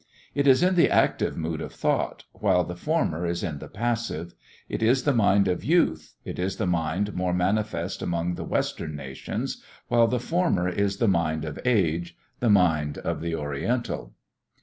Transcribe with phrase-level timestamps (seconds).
[0.33, 4.33] It is in the active mood of thought, while the former is in the passive;
[4.67, 8.95] it is the mind of youth, it is the mind more manifest among the western
[8.95, 14.15] nations, while the former is the mind of age, the mind of the oriental.